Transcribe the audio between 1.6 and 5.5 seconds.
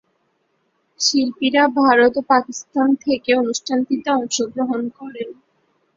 ভারত ও পাকিস্তান থেকে অনুষ্ঠানটিতে অংশগ্রহণ করেন।